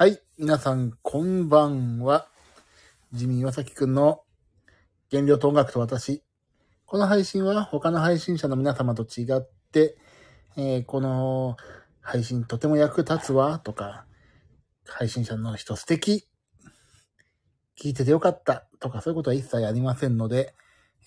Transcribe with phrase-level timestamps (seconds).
[0.00, 0.18] はい。
[0.38, 2.26] 皆さん、こんばんは。
[3.12, 4.22] ジミー岩崎くんの
[5.10, 6.22] 原料と音楽と私。
[6.86, 9.98] この配信は他の配信者の皆様と違って、
[10.56, 11.58] えーこの
[12.00, 14.06] 配信とても役立つわとか、
[14.86, 16.26] 配信者の人素敵。
[17.78, 20.54] 聞いててよかったとかそういうことは一切ありませんので、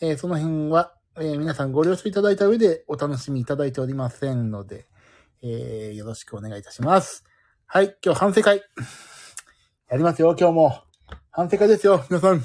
[0.02, 4.86] えーその辺は、えー皆さんご了承いただいた上でお楽しみいただいておりませんので、
[5.41, 7.23] えーよろしくお願いいたします。
[7.68, 8.61] はい、今日反省会。
[9.89, 10.83] やりますよ、今日も。
[11.32, 12.43] 反省会ですよ、皆さん。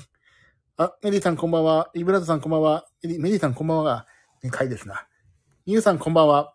[0.79, 1.91] あ、メリーさんこんばんは。
[1.95, 2.87] リブラザさんこんばんは。
[3.03, 4.07] メリーさんこんばんはが、
[4.43, 5.07] ね、回ですな。
[5.67, 6.55] ミュウさんこんばんは。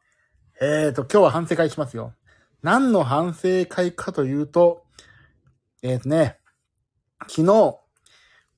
[0.60, 2.16] えーと、今日は反省会しますよ。
[2.64, 4.86] 何の反省会かというと、
[5.84, 6.40] えーとね、
[7.28, 7.80] 昨日、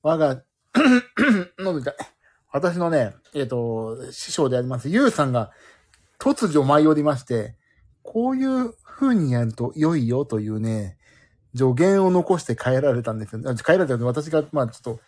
[0.02, 0.42] 我が、
[1.58, 1.94] 喉痛い。
[2.52, 5.50] 私のね、えーと、師匠であります、ユウさんが
[6.18, 7.54] 突如舞い降りまして、
[8.02, 10.96] こういう風にやると良いよというね、
[11.54, 13.54] 助言を残して帰られたんですよ。
[13.56, 15.00] 帰られたので、私が、まあちょっと、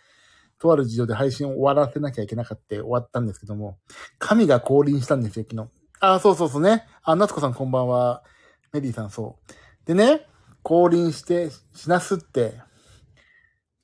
[0.59, 3.79] とある事情で配信を終わらせなきゃいけなかった終わったんですけども、
[4.19, 5.69] 神が降臨したんですよ、昨日。
[6.01, 6.85] あ、そうそうそうね。
[7.01, 8.23] あ、夏子さんこんばんは。
[8.71, 9.87] メリーさんそう。
[9.87, 10.27] でね、
[10.61, 12.61] 降臨して、しなすって、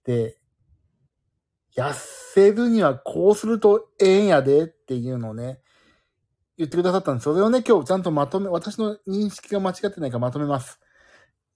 [0.04, 0.38] で、
[1.76, 5.60] 痩せるにはこうするとええんやでっていうのをね、
[6.58, 7.26] 言ってくださったんです。
[7.26, 10.80] それをね、今日ちゃんとまとめ、私の認識が間違ってないかまとめます。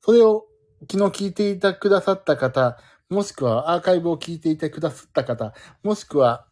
[0.02, 0.46] それを
[0.90, 2.78] 昨日聞いていたくださった方、
[3.10, 6.46] もしくはアーカイブを聞いていてくださった方、もしくは、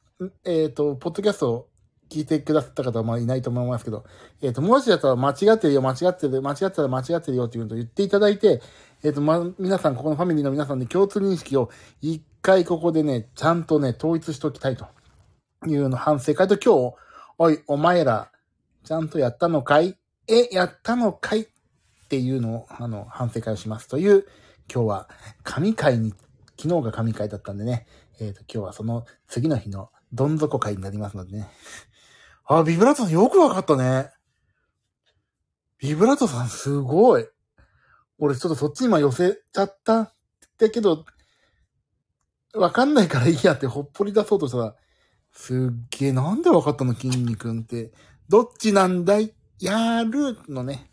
[0.46, 1.70] えっ、と、ポッドキャストを
[2.10, 4.06] 聞いてくださった方はまあいないと思いますけど、
[4.42, 8.62] えっ、と、もしだったら間違ってるよ、間違ってる、間違ったら間違ってるよっていうのを言っていただいて、
[9.04, 11.70] えっ、と、ま、皆さん、ここのファミリーの皆さんで共通認識を
[12.02, 14.88] 一回ここでね、ちゃんとね、統一しておきたいと
[15.68, 16.96] いうの反省会と今日、
[17.38, 18.32] おい、お前ら、
[18.88, 19.98] ちゃんとやったのかい？
[20.30, 21.42] え、やったのかい？
[21.42, 21.48] っ
[22.08, 24.26] ていうのを、あの、反省会をしますという、
[24.74, 25.10] 今日は
[25.44, 26.14] 神会に、
[26.58, 27.86] 昨日が神会だったんでね、
[28.22, 31.50] えっ、と、今日はその次の日のどん底会になりますのでね。
[32.46, 34.10] あ、ビブラートさんよくわかったね。
[35.80, 37.28] ビブラートさんすごい。
[38.20, 40.14] 俺ちょっとそっち今寄せちゃった。
[40.58, 41.04] だけど、
[42.56, 44.76] わかんないからいいやってほっぽり出そうとしたら、
[45.34, 46.94] すっげえ、なんでわかったの？
[46.96, 47.92] 筋肉って。
[48.30, 49.34] どっちなんだい？
[49.62, 50.90] やるのね。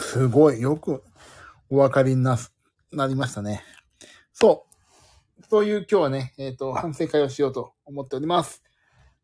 [0.00, 1.04] すごい、よく
[1.68, 2.54] お分かりになす、
[2.90, 3.62] なりましたね。
[4.32, 4.66] そ
[5.38, 5.42] う。
[5.50, 8.62] そういう今日はね、えっ、と、反省会をしようと思っております。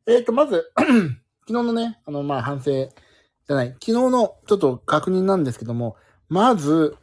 [0.06, 0.88] えっ、と、まず、 昨
[1.46, 5.96] 日のね、あの、まあ、反省じゃない、昨日のちょっと確認なんですけども、
[6.28, 6.96] まず、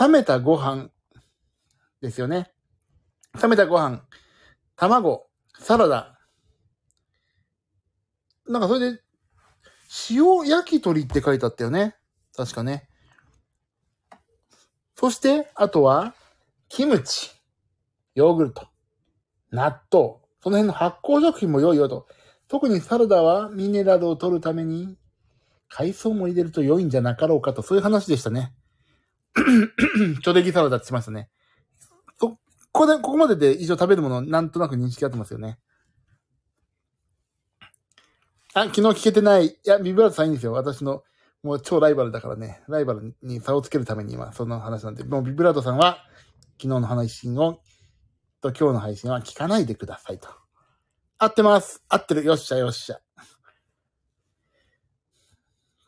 [0.00, 0.90] 冷めたご飯
[2.00, 2.50] ですよね。
[3.40, 4.02] 冷めたご飯、
[4.74, 5.28] 卵、
[5.60, 6.19] サラダ。
[8.50, 9.00] なんかそれで、
[10.10, 11.94] 塩焼き鳥って書いてあったよね。
[12.36, 12.88] 確かね。
[14.96, 16.14] そして、あとは、
[16.68, 17.30] キムチ、
[18.16, 18.66] ヨーグルト、
[19.52, 22.08] 納豆、その辺の発酵食品も良いよと。
[22.48, 24.98] 特にサラダはミネラルを取るために、
[25.68, 28.52] 海藻も入れると良いんじゃなかろうかと、そういう話でしたね。
[30.24, 31.30] ちょでぎサラダって言ってましたね。
[32.18, 32.38] そ、こ
[32.72, 35.60] こで、ここまでで以上食べるもの、なんとなく認識合ってますよね。
[38.52, 39.46] あ、昨日聞けてない。
[39.46, 40.52] いや、ビブラートさんいいんですよ。
[40.52, 41.04] 私の、
[41.42, 42.62] もう超ライバルだからね。
[42.68, 45.04] ライバルに差をつけるために今、その話なんで。
[45.04, 45.98] もうビブラートさんは、
[46.60, 47.60] 昨日の配信を、
[48.40, 50.28] と今日の配信は聞かないでくださいと。
[51.18, 51.84] 合ってます。
[51.88, 52.24] 合ってる。
[52.24, 53.00] よっしゃよっしゃ。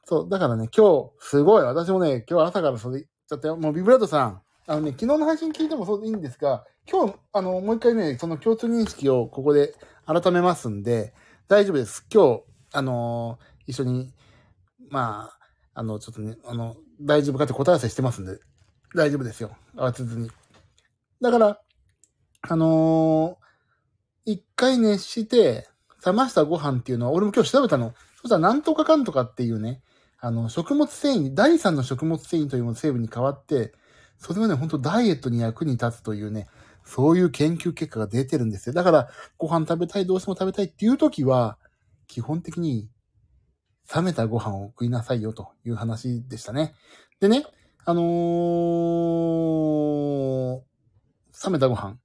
[0.05, 1.62] そう、だからね、今日、すごい。
[1.65, 3.56] 私もね、今日朝からそれ言っちゃったよ。
[3.56, 9.75] もうビブラートさん、あのね、昨日の配信聞いてもそうでいいんですが、今日、あの、もう一回ね、その共通認識をここで
[10.06, 11.12] 改めますんで、
[11.49, 12.06] 大丈夫です。
[12.12, 14.12] 今日、あのー一緒に、
[14.91, 15.31] ま
[15.75, 18.38] あ、あの、ちょっとね、あの、大丈夫かって答え合わせしてますんで、
[18.94, 19.56] 大丈夫ですよ。
[19.77, 20.31] 慌てずに。
[21.21, 21.61] だから、
[22.43, 23.43] あのー
[24.25, 25.69] 一回熱して、
[26.05, 27.94] 冷ましたご飯っていうのは、俺も今日調べたの。
[28.21, 29.82] そしたら、なんとかかんとかっていうね、
[30.21, 33.73] あの、食物繊維、第三の食物繊維というもの成分に変わって、
[34.19, 36.49] それはね、本当ダイエットに役に立つというね、
[36.85, 38.73] そういう研究結果が出てるんですよ。
[38.73, 39.08] だから、
[39.38, 41.58] ご飯食べたい、どうしても食べたいっていう時は、
[42.12, 42.91] 基本的に
[43.94, 46.75] 冷めたご飯を食いなさいよという話でしたね。
[47.20, 47.47] でね、
[47.87, 50.61] あのー、
[51.43, 51.97] 冷めたご飯。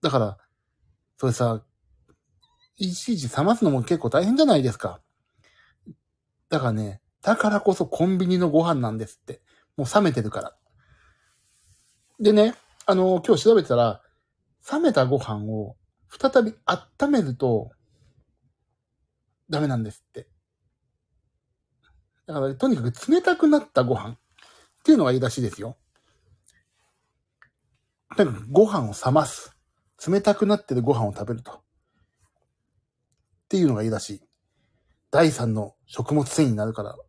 [0.00, 0.38] だから、
[1.18, 1.62] それさ、
[2.78, 5.02] いちいち冷ますのも結構大変じゃないですか。
[6.48, 9.42] だからね、だからこそコンビニのご飯なんですって。
[9.76, 10.56] もう冷めてるから。
[12.18, 12.54] でね、
[12.86, 14.00] あのー今日調べたら、
[14.72, 15.76] 冷めたご飯を
[16.08, 17.72] 再び温めると、
[19.50, 20.28] ダメなんですって。
[22.26, 24.16] だから、とにかく冷たくなったご飯っ
[24.84, 25.76] ていうのがいいらしいですよ。
[28.16, 29.56] なんかご飯を冷ます。
[30.06, 31.52] 冷たくなってるご飯を食べると。
[31.52, 31.56] っ
[33.48, 34.22] ていうのがいいらしい。
[35.10, 36.90] 第三の食物繊維になるから。
[36.90, 37.00] だか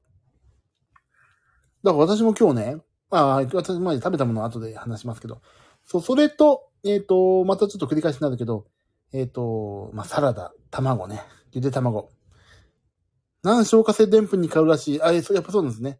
[1.83, 2.77] ら私も今日ね、
[3.09, 5.41] まあ、私前に食べたものは後で話しますけど、
[5.85, 8.65] そう、それと、えっ、と、またちょっと繰り返しになるけど、
[9.13, 11.21] えっ、と、まあ、サラダ、卵ね、
[11.51, 12.09] ゆで卵。
[13.45, 15.01] 難消化性でんぷんに変わるらしい。
[15.03, 15.99] あ、えやっぱそうなんですね。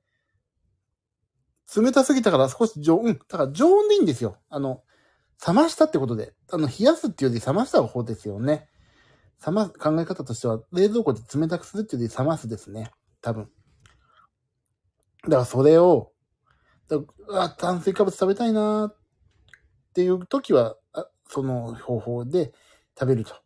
[1.76, 4.38] 冷たすぎたから少し常温、だから常温でいいんですよ。
[4.50, 4.82] あの、
[5.46, 6.34] 冷ましたってことで。
[6.52, 8.68] あの、冷やすっていうより冷ました方法ですよね。
[9.46, 12.90] 冷ま、考え方としては、冷蔵庫で冷たくするっていうより冷ますですね。
[13.22, 13.50] 多分。
[15.26, 16.12] だからそれを、
[16.88, 16.98] だ
[17.30, 18.98] あ、炭水化物食べたいなーっ
[19.94, 22.54] ていう時は、あその方法で
[22.98, 23.45] 食べると。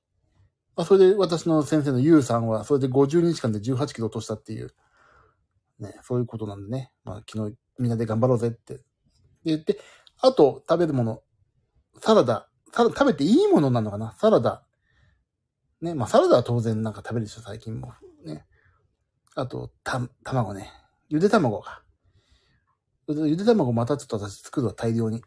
[0.79, 4.73] まあ、それで私の先生のゆうさんは、それで50日間で18キロ落としたっていう、
[5.77, 6.93] ね、そういうことなんでね。
[7.03, 8.75] まあ昨日みんなで頑張ろうぜって。
[8.75, 8.81] で
[9.43, 9.77] 言って、
[10.21, 11.21] あと食べるもの、
[11.99, 14.13] サラダ、サラ食べていいものなのかな？
[14.13, 14.63] サラダ。
[15.81, 17.91] ね、まあサラダは当然なんか食べるでしょ、最近も。
[18.23, 18.45] ね。
[19.35, 20.71] あと、た、卵ね。
[21.09, 21.83] ゆで卵か。
[23.09, 25.21] ゆで卵またちょっと私作るわ、大量に。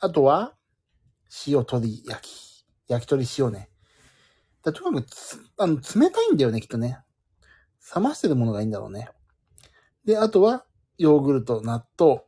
[0.00, 0.56] あとは、
[1.46, 2.51] 塩鶏焼き。
[2.92, 3.70] 焼き鳥塩ね。
[4.62, 5.08] だとにかく、
[5.58, 6.98] あの、冷たいんだよね、きっとね。
[7.94, 9.08] 冷ましてるものがいいんだろうね。
[10.04, 10.64] で、あとは、
[10.98, 12.20] ヨーグルト、納豆、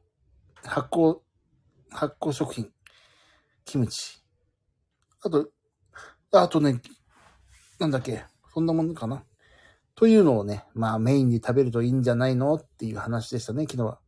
[0.65, 1.19] 発酵、
[1.91, 2.73] 発酵食品、
[3.65, 4.23] キムチ。
[5.23, 5.49] あと、
[6.33, 6.81] あとね、
[7.79, 9.25] なんだっけ、そんなもんかな。
[9.95, 14.01] というのをね、まあメインに食べるといいんじゃないのっていう話でしたね、昨日は。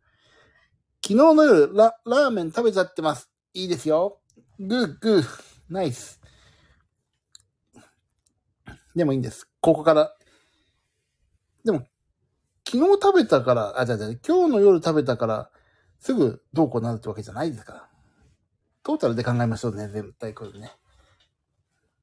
[1.03, 3.31] 昨日の夜、ラ、ラーメン食べちゃってます。
[3.55, 4.21] いいですよ。
[4.59, 5.25] グーグー、
[5.69, 6.21] ナイス。
[8.97, 9.49] でもいいんです。
[9.61, 10.17] ここから。
[11.65, 11.87] でも、
[12.67, 15.51] 昨日食べたから、あ、じゃじゃ今日の夜食べたから、
[16.01, 17.89] すぐどうこうなるってわけじゃないですから。
[18.83, 20.73] トータルで考えましょうね、全体これね。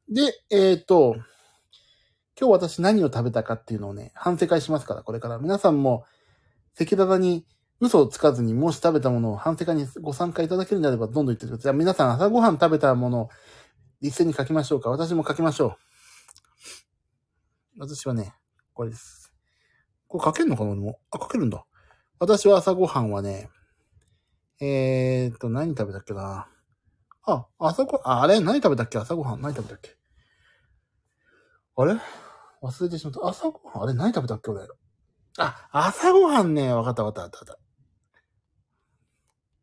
[0.07, 1.15] で、えっ、と、
[2.39, 5.39] 今日私何を食べたかっていうのをね、反省会しますから、これから。
[5.39, 6.05] 皆さんも、
[6.79, 7.45] 赤裸々に
[7.79, 11.63] 嘘をつかずに、もし食べたものを反省会にご参加いただけるんであれば、どんどん言ってください。
[11.63, 13.29] じゃ皆さん朝ごはん食べたものを
[13.99, 14.89] 一斉に書きましょうか。
[14.91, 15.92] 私も書きましょう。
[17.77, 18.33] 私はね、
[18.73, 19.33] これです。
[20.07, 20.71] これ書けるのかな？
[20.71, 20.99] 俺も。
[21.11, 21.65] あ、書けるんだ。
[22.19, 23.49] 私は朝ごはんはね、
[24.61, 26.47] えーっと、何食べたっけな？
[27.25, 28.39] あ、朝ご、あ、あれ？
[28.39, 28.99] 何食べたっけ？
[28.99, 29.97] 朝ごはん何食べたっけ？
[31.75, 31.95] あれ？
[32.61, 33.27] 忘れてしまった。
[33.27, 33.83] 朝ごはん？
[33.83, 33.93] あれ？
[33.93, 34.67] 何食べたっけ俺？
[35.39, 36.71] あ、朝ごはんね。
[36.71, 37.59] わかったわかったわかった。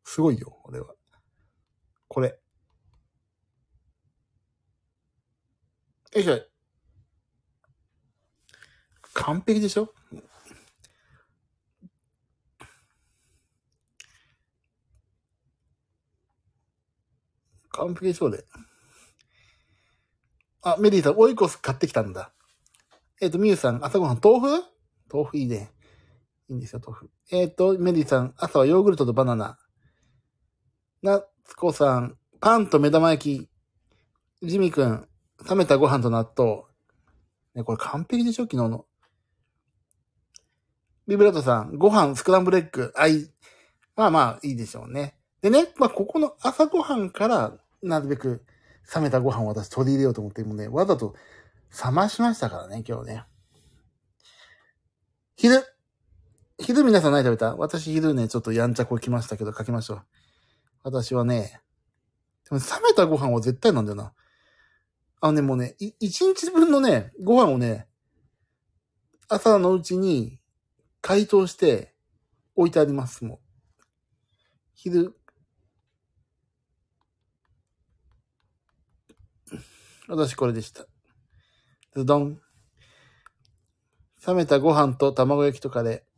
[0.04, 0.94] すごいよ、俺は。
[2.08, 2.40] これ。
[6.12, 6.49] よいしょ。
[9.14, 9.92] 完璧でしょ？
[17.72, 18.44] 完璧でしょうで。
[20.62, 22.32] あ、メリーさん、オイコス買ってきたんだ。
[23.20, 24.64] えっ、と、ミュウさん、朝ごはん、豆腐？
[25.10, 25.72] 豆腐いいね。
[26.48, 27.10] いいんですよ、豆腐。
[27.30, 29.58] えっ、と、メリーさん、朝はヨーグルトとバナナ。
[31.02, 33.48] なつこさん、パンと目玉焼
[34.42, 34.46] き。
[34.46, 35.08] ジミくん、
[35.48, 36.64] 冷めたご飯と納豆。
[37.54, 38.44] ね、これ完璧でしょ？
[38.44, 38.86] 昨日の。
[41.10, 42.92] ビブラートさん、ご飯、スクランブルエッグ。
[42.96, 43.28] あい、
[43.96, 45.16] まあまあ、いいでしょうね。
[45.42, 48.44] でね、まあ、ここの朝ごはんから、なるべく、
[48.94, 51.16] 冷めたご飯を私取り入れようと思って、もうね、わざと
[51.84, 53.24] 冷ましましたからね、今日ね。
[55.34, 55.64] 昼。
[56.60, 57.56] 昼皆さん何食べた？
[57.56, 60.02] 私昼ね、ちょっとやんちゃこ来ましたけど、書きましょう。
[60.84, 61.60] 私はね、
[62.48, 64.12] でも冷めたご飯は絶対なんだよな。
[65.20, 67.88] あのね、もうね、一日分のね、ご飯をね、
[69.28, 70.39] 朝のうちに
[71.00, 71.94] 解凍して
[72.54, 73.38] 置いてあります、もう。
[74.74, 75.16] 昼。
[80.08, 80.86] 私これでした。
[81.94, 82.40] ズドン。
[84.26, 86.10] 冷めたご飯と卵焼きとカレー。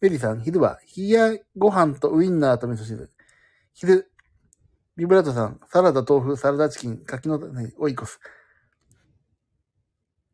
[0.00, 3.10] ベリーさん、昼は、冷やご飯とウインナーと味噌汁。
[3.72, 4.10] 昼、
[4.96, 8.20] ビブラートさん、サラダ、豆腐、サラダチキン、柿の種、オイコス。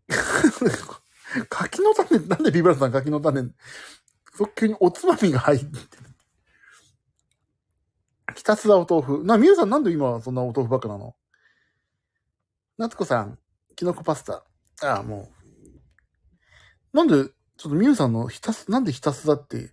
[1.48, 3.50] 柿の種、なんでビブラさん柿の種、
[4.34, 5.82] そ急におつまみが入ってる。
[8.36, 9.24] ひたすらお豆腐。
[9.24, 11.14] な、みゆさんなんで今そんなお豆腐ばっかなの？
[12.78, 13.38] 夏子さん、
[13.76, 14.44] きのこパスタ。
[14.82, 15.30] ああ、も
[16.92, 16.96] う。
[16.96, 19.72] なんで、ちょっとみゆさんのひたす、なんでひたすらって？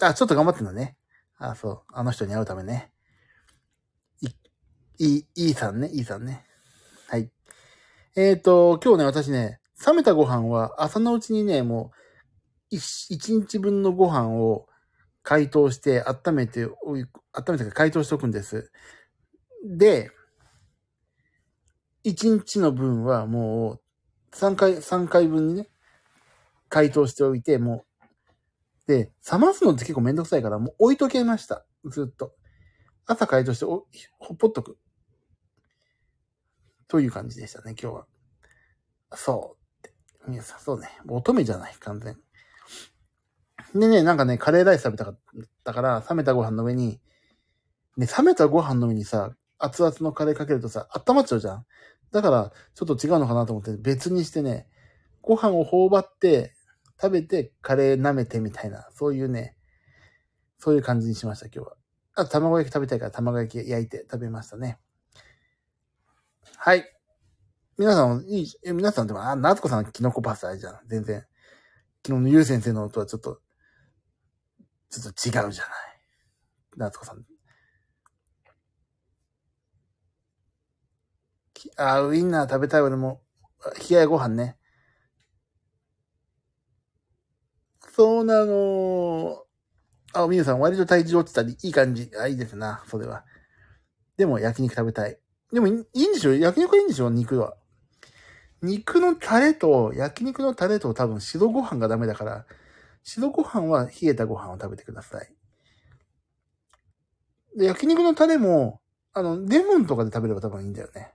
[0.00, 0.96] あ、ちょっと頑張ってんだね。
[1.38, 1.82] あ、そう。
[1.92, 2.92] あの人に会うためね。
[4.20, 4.28] い、
[4.98, 6.45] い、いいさんね、いいさんね。
[8.16, 8.26] はい。
[8.28, 11.96] えっ、ー、と、今日ね、私ね、冷めたご飯は朝のうちにね、もう、
[12.70, 14.66] 一一日分のご飯を
[15.22, 17.06] 解凍して温めて、温
[17.50, 18.72] めて解凍しておくんです。
[19.64, 20.10] で、
[22.04, 23.80] 1日の分はもう
[24.32, 25.68] 3回、3回分にね、
[26.68, 27.84] 解凍しておいて、も
[28.86, 31.66] う、で、冷ますのって結構めんどくさいから、もう置いとけました。
[31.84, 32.32] ずっと。
[33.06, 33.86] 朝解凍してお、
[34.18, 34.78] ほっぽっとく。
[36.88, 38.06] という感じでしたね、今日は。
[39.14, 39.94] そうって。
[40.28, 40.88] 皆さん、そうね。
[41.08, 42.16] 乙女じゃない、完全。
[43.74, 45.18] でね、なんかね、カレーライス食べたかっ
[45.64, 47.00] たから、冷めたご飯の上に、
[47.96, 51.66] ね、冷めたご飯の上にさ、熱々のカレーかけるとさ、温まっちゃうじゃん。
[52.12, 54.68] だから、ちょっと違うのかなと思って、別にしてね、
[55.22, 56.54] ご飯を頬張って、
[57.00, 59.56] 食べて、カレー舐めてみたいな、そういうね、
[60.58, 61.76] そういう感じにしました、今日は。
[62.14, 64.78] あ、卵焼き食べたいから卵焼き焼いて食べましたね。
[66.56, 66.84] はい。
[67.78, 70.80] 皆さんいい、え皆さんでも、あ、夏子さんキノコパスタあれじゃん。
[70.86, 71.26] 全然。
[72.06, 73.40] 昨日のゆう先生のとはちょっと、
[74.90, 75.72] ちょっと違うじゃない。
[76.76, 77.24] 夏子さん。
[81.52, 83.22] きあ、ウインナー食べたい俺も。
[83.88, 84.56] 冷ややご飯ね。
[87.92, 89.42] そうなの。
[90.12, 92.10] あ、みゆさん、割と体重落ちたり、いい感じ。
[92.18, 93.24] あ、いいですな、それは。
[94.16, 95.18] でも、焼肉食べたい。
[95.52, 96.34] でもいい、んでしょ？
[96.34, 97.08] 焼肉はいいんでしょ？
[97.10, 97.56] 肉は。
[98.62, 102.46] 肉のタレと、焼肉のタレと多分白ご飯がダメだから、
[103.04, 105.32] 白ご飯は冷えたご飯を食べてください。
[107.56, 108.80] で、焼肉のタレも、
[109.12, 111.12] あの、レモンとかで食べれば多分いいんだよね。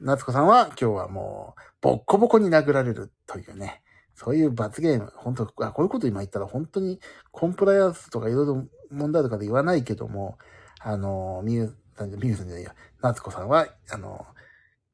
[0.00, 3.82] 夏子さんは今日はもう、ボッコボコに殴られるというね。
[4.14, 5.12] そういう罰ゲーム。
[5.14, 7.00] 本当あ、こういうこと今言ったら本当に
[7.30, 10.38] コンプライアンスとかいろいろ問題とかで言わないけども、
[10.84, 14.26] あの、みゆさん、みゆさんじゃないや、夏子さんは、あの、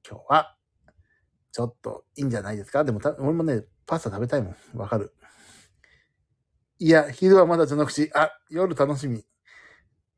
[0.08, 0.56] 今日は、
[1.50, 2.84] ちょっといいんじゃないですか？
[2.84, 4.78] でもた、俺もね、パスタ食べたいもん。
[4.78, 5.14] わかる。
[6.78, 8.10] いや、昼はまだ序の口。
[8.14, 9.24] あ、夜楽しみ。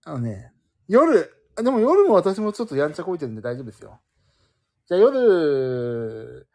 [0.04, 0.52] あのね、
[0.88, 4.00] 夜、あでも夜も私もちょっとやんちゃこいてるんで大丈夫ですよ。
[4.86, 6.48] じゃあ夜、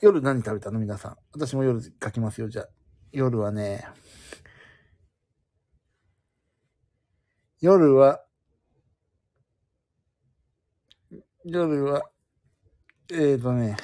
[0.00, 0.78] 夜何食べたの？
[0.78, 1.16] 皆さん。
[1.32, 2.68] 私も夜書きますよ、じゃあ。
[3.10, 3.86] 夜はね、
[7.60, 8.24] 夜は、
[11.44, 12.02] 夜は、
[13.10, 13.76] えーとね、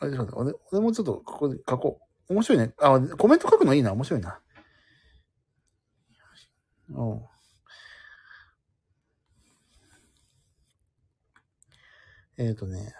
[0.00, 2.32] あれ、ちょっと待って俺、俺もちょっとここで書こう。
[2.32, 2.72] 面白いね。
[2.78, 3.92] あ、コメント書くのいいな。
[3.92, 4.40] 面白いな。
[6.90, 7.22] うん。
[12.38, 12.94] えーとね。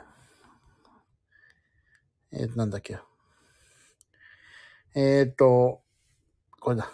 [2.33, 2.99] えーと、なんだっけ。
[4.95, 5.83] えーと、
[6.61, 6.91] これだ。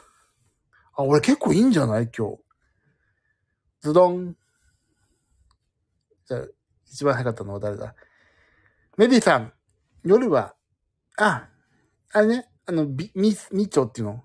[0.97, 2.11] あ、俺結構いいんじゃない？
[2.17, 2.44] 今日。
[3.85, 4.35] ズドン。
[6.26, 6.41] じゃあ、
[6.87, 7.95] 一番早かったのは誰だ？
[8.97, 9.53] メディさん、
[10.03, 10.55] 夜は、
[11.19, 11.49] あ、
[12.12, 14.25] あれね、あの、ビ、ミス、ミチョっていうの？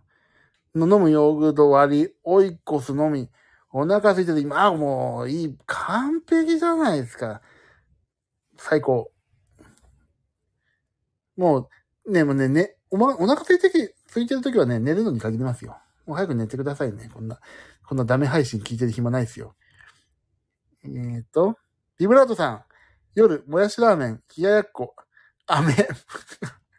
[0.88, 3.30] の飲むヨーグルト割り、オイコスのみ、
[3.74, 7.42] お腹空いてて今、あ、もう、いい、完璧じゃないですか。
[8.58, 9.12] 最高。
[11.36, 11.70] も
[12.06, 15.78] う、ね、もうね、ね、おま、お腹空いてき、空いてる時はね、寝るのに限りますよ。
[16.06, 17.10] もう早く寝てくださいね。
[17.14, 17.42] こんな、
[17.90, 19.56] こんなダメ配信聞いてる暇ないですよ。
[20.84, 21.58] えーと、
[21.98, 22.64] ビブラートさん、
[23.16, 24.96] 夜、もやしラーメン、冷ややっこ、
[25.48, 25.74] 飴。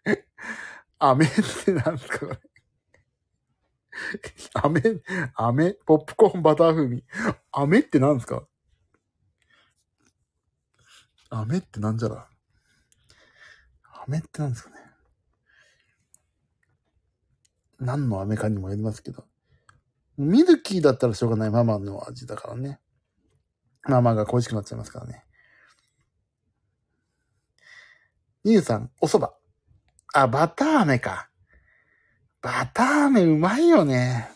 [1.01, 1.31] 飴っ
[1.65, 2.39] てなんですかこれ。
[4.55, 5.03] 飴、
[5.35, 7.05] 飴、ポップコーンバター風味。
[7.51, 8.47] 飴ってなんですか？
[11.31, 12.29] 飴ってなんじゃら？
[14.07, 14.77] 飴ってなんですかね？
[17.81, 19.27] 何の飴かにもよりますけど。
[20.21, 22.79] ミルキーだったらしょうがないママの味だからね。
[23.85, 25.25] ママが恋しくなっちゃいますからね。
[28.45, 29.33] ニューさん、お蕎麦。
[30.13, 31.31] あ、バター飴か。
[32.43, 34.29] バター飴うまいよね。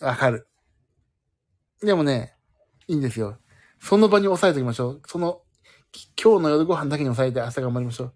[0.00, 0.48] わかる。
[1.80, 2.34] でもね、
[2.86, 3.38] いいんですよ。
[3.80, 5.02] その場に押さえておきましょう。
[5.06, 5.40] その、
[6.22, 8.14] 今日の夜ご飯だけに押さえて朝頑張りましょう。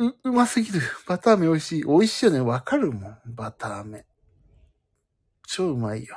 [0.00, 0.80] う、うますぎる。
[1.06, 1.84] バター飴美味しい。
[1.84, 2.40] 美味しいよね。
[2.40, 3.20] わかるもん。
[3.26, 4.06] バター飴。
[5.46, 6.16] 超うまいよ。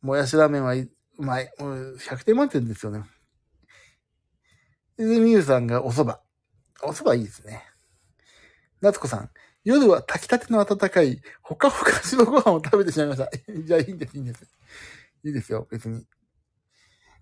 [0.00, 0.88] もやしラーメンは、う
[1.18, 1.52] まい。
[1.58, 3.02] もう100点満点ですよね。
[4.96, 6.18] で、みゆさんがお蕎麦。
[6.82, 7.64] お蕎麦いいですね。
[8.80, 9.30] 夏子さん。
[9.64, 13.28] 夜は炊きたての温かい、ほかほか白ご飯を食べてしまいました。
[13.52, 14.44] じゃあいいんです、いいんです。
[15.24, 16.06] いいですよ、別に。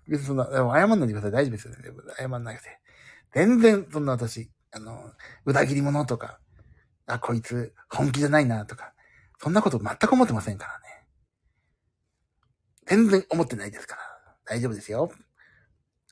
[0.08, 1.30] 別にそんな、でも謝んないでください。
[1.32, 1.78] 大丈夫ですよね。
[2.18, 2.80] 謝んなくて。
[3.34, 5.12] 全然、そんな私、あの、
[5.44, 6.40] 裏切り者とか、
[7.06, 8.94] あ、こいつ、本気じゃないな、とか、
[9.40, 11.06] そんなこと全く思ってませんからね。
[12.86, 14.02] 全然思ってないですから。
[14.44, 15.10] 大丈夫ですよ。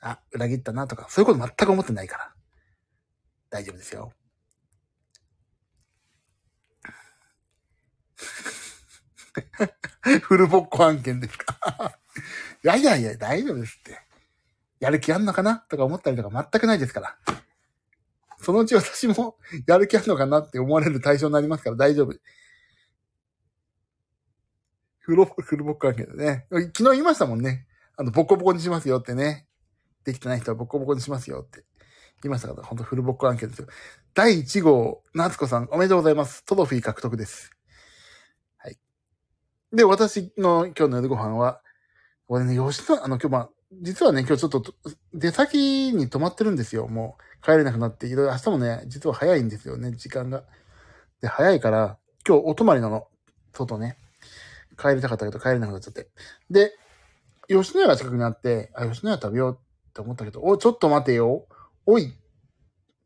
[0.00, 2.34] あ、裏切ったなとか、そういうこと全く思ってないから。
[3.50, 4.12] 大丈夫ですよ。
[10.22, 11.98] フルボッコ案件ですか？
[12.64, 13.98] いやいやいや、大丈夫ですって。
[14.80, 15.56] やる気あんのかな？
[15.68, 17.16] とか思ったりとか全くないですから。
[18.38, 22.14] そのうち私も やる気あんのかなって思われる対象になりますから大丈夫。
[24.98, 26.46] フロ、フルボッコ案件でね。
[26.50, 27.66] 昨日言いましたもんね。
[27.96, 29.46] あの、ボコボコにしますよってね。
[30.04, 31.64] できてない人はボコボコにしますよって
[32.22, 33.68] 言いましたから、本当フルボッコ案件ですよ。
[34.14, 36.44] 第1号、夏子さん、おめでとうございます。
[36.46, 37.50] トロフィー獲得です。
[38.56, 38.78] はい。
[39.70, 41.60] で、私の今日の夜ご飯は、
[42.28, 43.50] 俺ね、吉田、あの、今日まあ、
[43.82, 44.74] 実はね、今日ちょっと、
[45.12, 46.88] 出先に泊まってるんですよ。
[46.88, 50.44] もう、帰れなくなって、いろいろ明日もね、実は早いんですよね、時間が。
[51.20, 53.08] で、早いから、今日お泊まりなの。
[53.52, 53.98] 外ね。
[54.76, 56.08] 帰りたかったけど帰れなくなっちゃって。
[56.50, 56.72] で、
[57.48, 61.46] 吉野家が近くにあって、あ、吉野家食べようって思ったけど、お、ちょっと待てよ。
[61.86, 62.14] おい、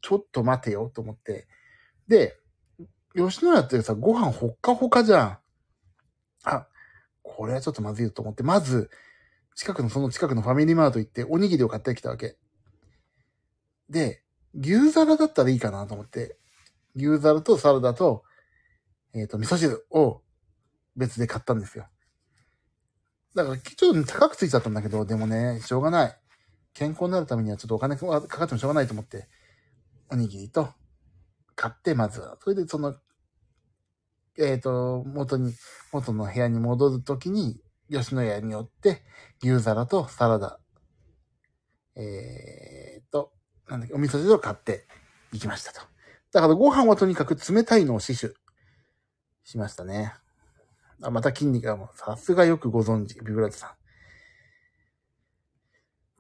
[0.01, 1.47] ちょっと待てよと思って。
[2.07, 2.39] で、
[3.15, 5.39] 吉野家ってさ、ご飯ほっかほかじゃん。
[6.45, 6.67] あ、
[7.23, 8.91] これはちょっとまずいと思って、まず、
[9.59, 12.37] 近くの、その近くのファミリーマート行って、おにぎりを買ってきたわけ。
[13.91, 14.23] で、
[14.55, 16.39] 牛皿だったらいいかなと思って、
[16.95, 18.23] 牛皿とサラダと、
[19.15, 20.23] えっ、ー、と、味噌汁を
[20.95, 21.89] 別で買ったんですよ。
[23.35, 26.17] だから、ちょっと高くついちゃったんだけど、でもね、しょうがない。
[26.73, 29.27] 健康になるためにはちょっとお金かかってもしょうがないと思って、
[30.09, 30.69] おにぎりと
[31.57, 32.39] 買って、まずは。
[32.41, 32.95] それでその、
[34.39, 35.53] えっ、ー、と、元に、
[35.93, 37.61] 元の部屋に戻るときに、
[37.91, 39.03] 吉野家によって、
[39.43, 40.59] 牛皿とサラダ、
[41.97, 43.33] えー、と、
[43.69, 44.87] なんだっけ、お味噌汁を買って
[45.33, 45.81] 行きましたと。
[46.33, 48.35] だからご飯はとにかく冷たいのを死守
[49.45, 50.13] しましたね。
[51.03, 53.71] あ、また筋肉がもう、さすがよくご存知、ビブラートさん。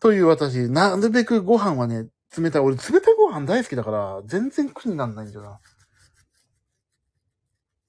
[0.00, 2.62] という私、なるべくご飯はね、冷たい。
[2.62, 5.60] 俺、冷たいご飯大好きだから、全然苦にならないんだよな。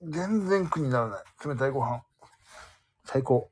[0.01, 1.23] 全然苦にならない。
[1.45, 2.03] 冷たいご飯。
[3.05, 3.49] 最高。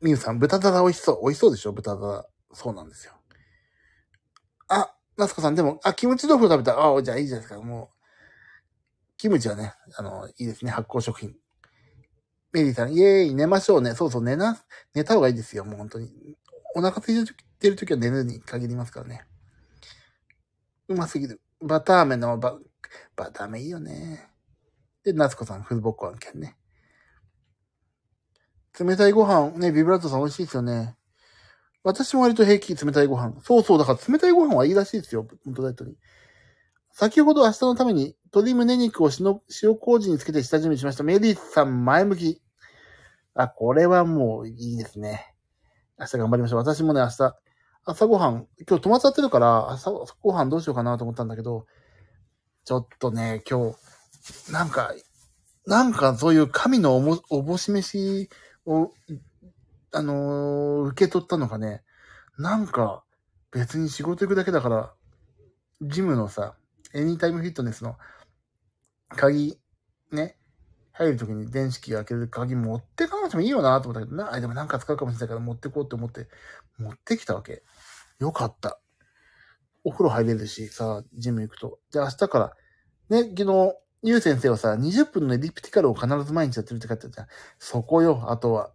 [0.00, 1.20] みゆさん、豚だら美味しそう。
[1.22, 1.72] 美味しそうでしょ？
[1.72, 2.26] 豚だら。
[2.52, 3.12] そうなんですよ。
[4.68, 6.78] あ、ナスコさん、でも、あ、キムチ豆腐食べた。
[6.78, 7.62] あ、じゃあいいじゃないですか。
[7.62, 7.96] もう、
[9.16, 10.70] キムチはね、あの、いいですね。
[10.70, 11.34] 発酵食品。
[12.52, 13.94] メリーさん、イエーイ、寝ましょうね。
[13.94, 14.62] そうそう、寝な、
[14.94, 15.64] 寝た方がいいですよ。
[15.64, 16.36] もう本当に。
[16.74, 17.24] お腹空い
[17.58, 19.26] てる時は寝るに限りますからね。
[20.86, 21.40] うますぎる。
[21.60, 22.56] バター麺のバ、
[23.16, 24.30] バター麺いいよね。
[25.02, 26.56] で、夏子さん、フルボッコ案件ね。
[28.78, 30.96] 冷たいご飯、ね、ビブラートさん美味しいですよね。
[31.84, 33.40] 私も割と平気、冷たいご飯。
[33.42, 35.96] そうそう、だから冷たいご飯はいいらしいですよ、本当だとに。
[36.92, 39.10] 先ほど明日のために鶏胸肉を
[39.62, 41.04] 塩麹につけて下準備しました。
[41.04, 42.42] メリーさん前向き。
[43.34, 45.34] あ、これはもういいですね。
[45.98, 46.58] 明日頑張りましょう。
[46.58, 47.36] 私もね、明日、
[47.84, 51.66] 朝ごはん、今日泊まっちゃってるから、朝ごはんどうしようかなと思ったんだけど、
[52.64, 54.92] ちょっとね、今日、なんか、
[55.66, 58.28] なんかそういう神のおも、おぼし飯
[58.68, 58.92] を、
[59.92, 61.82] あのー、受け取ったのがね、
[62.38, 63.02] なんか、
[63.50, 64.92] 別に仕事行くだけだから、
[65.80, 66.54] ジムのさ、
[66.94, 67.96] エニタイムフィットネスの
[69.08, 69.58] 鍵、
[70.12, 70.36] ね、
[70.92, 76.28] 入るときに電子機開ける鍵持ってかなくてもいいよなと思ったけどな、あでもなんか使うかもしれないから持ってこうって思って、
[76.78, 77.62] 持ってきたわけ。
[78.18, 78.80] よかった。
[79.84, 81.78] お風呂入れるし、さ、ジム行くと。
[81.92, 82.52] で、明日から、
[83.08, 87.26] ね、昨日、ゆう先生はさ、20分のエリプティカルを必ず毎日やってるって書いてあるじゃ。
[87.58, 88.72] そこよ、あとは。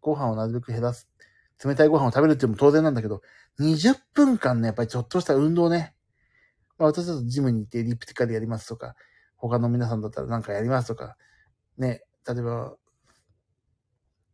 [0.00, 1.08] ご飯をなるべく減らす。
[1.62, 3.20] 冷たいご飯を食べるっていうのも当然なんだけど、
[3.60, 5.94] 20分間ね、やっぱりちょっとした運動ね。
[6.78, 8.94] まあ、私だとジムに行ってエリプティカルやりますとか、
[9.36, 11.16] 他の皆さんだったらなんかやりますとか、
[11.76, 12.76] ね、例えば、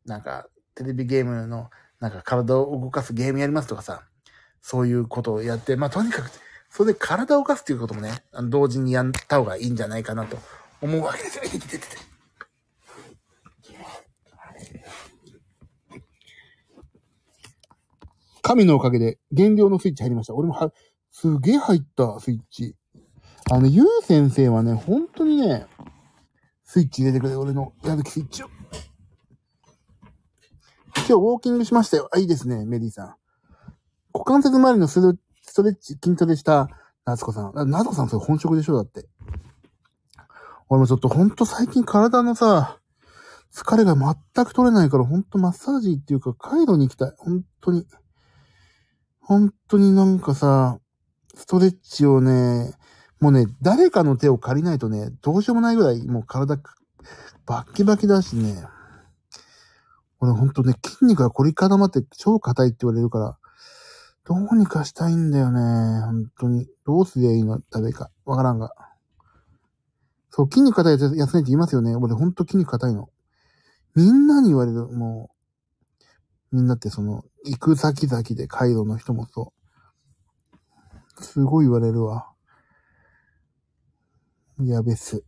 [0.06, 4.06] なんか、テレビゲームの、なんか体を動かすゲームやりますとかさ、
[4.60, 6.30] そういうことをやって、まあとにかく、
[6.76, 10.38] それで体を動かすっていうこともね、あの同時にやった方がいいんじゃないかなと
[10.82, 11.44] 思うわけですよ。
[18.42, 20.34] 神のおかげで減量のスイッチ入りました。
[20.34, 20.72] 俺もは、
[21.12, 22.74] すげえ入ったスイッチ。
[23.52, 25.68] あの、ゆう先生はね、本当にね、
[26.64, 28.48] スイッチ入れてくれ、俺のやる気スイッチを。
[30.96, 32.08] 今日ウォーキングしましたよ。
[32.12, 33.14] あ、いいですね、メリーさん。
[34.12, 35.00] 股関節周りのス
[35.54, 36.68] ストレッチ、筋トレした
[37.06, 37.52] 夏子さん。
[37.70, 38.74] 夏子さんそれ本職でしょ？
[38.74, 39.06] だって。
[40.68, 42.80] 俺もちょっとほんと最近体のさ、
[43.52, 47.12] 疲れが全く取れないからほんとマッサージっていうか、カイロに行きたい。
[47.16, 47.86] 本当に。
[49.20, 50.80] 本当になんかさ、
[51.36, 52.74] ストレッチをね、
[53.20, 56.56] もうね、誰かの手を借りないとね、どうしようもないぐらい、もう体、
[57.46, 58.60] バッキバキだしね。
[60.18, 63.38] 俺ほんとね、筋肉が凝り固まって超硬いって言われるから、
[64.26, 65.60] どうにかしたいんだよね。
[66.00, 66.66] 本当に。
[66.86, 68.10] どうすりゃいいの食べか。
[68.24, 68.72] わからんが。
[70.30, 71.94] そう、筋肉硬いやつ痩せないって言いますよね。
[71.94, 73.10] 俺ほんと筋肉硬いの。
[73.94, 74.88] みんなに言われる。
[74.88, 75.30] も
[76.52, 79.52] う、みんなってその、行く先々でカイロの人もそ
[81.20, 81.22] う。
[81.22, 82.30] すごい言われるわ。
[84.60, 85.22] やべっす。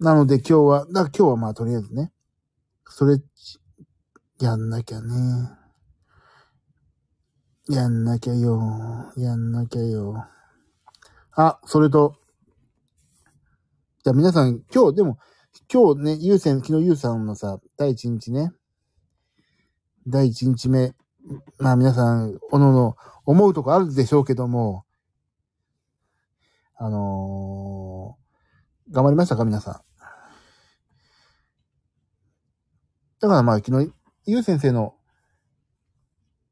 [0.00, 2.12] なので今日は、だから今日はまあとりあえずね、
[2.88, 3.60] ストレッチ、
[4.40, 5.55] やんなきゃね。
[7.68, 9.12] やんなきゃよ。
[9.16, 10.24] やんなきゃよ。
[11.32, 12.14] あ、それと、
[14.04, 15.18] じゃあ皆さん、今日、でも、
[15.72, 18.52] 今日ね、ゆうせん、昨日ゆうさんのさ、第一日ね、
[20.06, 20.94] 第一日目、
[21.58, 24.84] まあ皆さん、おのの思うとこあるでしょうけども、
[26.76, 29.74] あのー、頑張りましたか皆さん。
[33.18, 33.92] だからまあ昨日、
[34.26, 34.94] ゆう先生の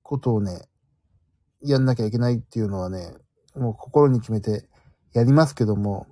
[0.02, 0.62] ことをね、
[1.70, 3.14] やんなきゃいけないっていうのはね、
[3.56, 4.68] もう心に決めて
[5.12, 6.06] やりますけども、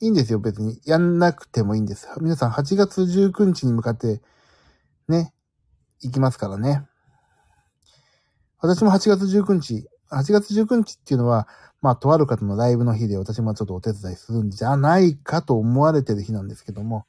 [0.00, 0.80] いいんですよ、別に。
[0.84, 2.08] やんなくてもいいんです。
[2.20, 4.20] 皆さん8月19日に向かって、
[5.08, 5.32] ね、
[6.00, 6.82] 行きますからね。
[8.58, 11.48] 私も8月19日、8月19日っていうのは、
[11.80, 17.06] まあ、とある方のライブの日で私もちょっとお手伝いするんじゃないかと思われてる日なんですけども、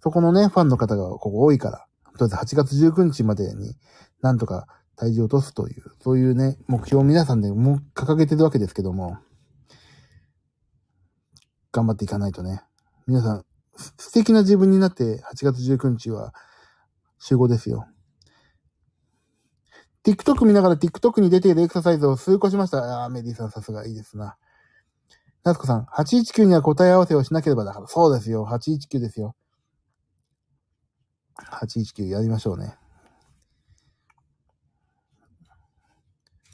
[0.00, 1.86] そこのね、ファンの方がここ多いから、
[2.18, 3.74] とりあえず8月19日までに
[4.22, 9.18] なんとか体重を落とすという、そういうね、目標を皆さんでも掲げてるわけですけども、
[11.72, 12.62] 頑張っていかないとね。
[13.06, 13.44] 皆さん、
[13.76, 16.32] 素敵な自分になって8月19日は
[17.18, 17.86] 集合ですよ。
[20.04, 22.78] TikTok 見ながら TikTok に出ているエクササイズを数個しました。
[22.78, 24.36] ああ、メディさんさすがいいですな。
[25.44, 27.86] 夏子さん、819には答え合わせをしなければだから。
[27.88, 28.46] そうですよ。
[28.46, 29.34] 819ですよ。
[31.50, 32.78] 819やりましょうね。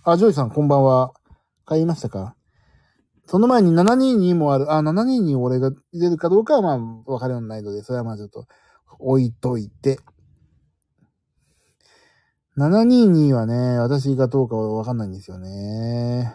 [0.04, 1.12] あ、ジョイさん、こんばんは。
[1.64, 2.34] 帰りましたか？
[3.26, 4.72] その前に722もある。
[4.72, 8.46] あ、722俺が入れるかどうかはまあ、わかりないので、それはまあちょっと
[8.98, 10.00] 置いといて。
[12.58, 16.34] 722はね、私がどうかはわかんないんですよね。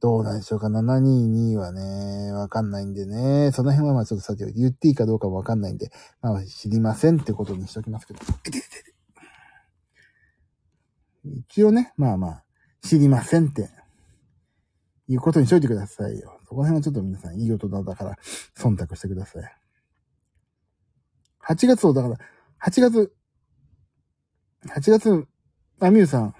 [0.00, 3.52] どうなんでしょうか ?722 はね、わかんないんでね。
[3.52, 8.18] その辺はまあちょっとさておいて、言っていいかどうかもわかんないんで、まあ知りませんってことにしときますけど。
[11.36, 12.44] 一応ね、まあまあ、
[12.82, 13.68] 知りませんって、
[15.08, 16.38] いうことにしといてくださいよ。
[16.48, 18.16] そこら辺はちょっと皆さんいい大人だから、
[18.56, 19.42] 忖度してください。
[21.48, 22.16] 8月を、だから、
[22.62, 23.12] 8月、
[24.66, 25.26] 8月、
[25.80, 26.34] あ、みゆさん。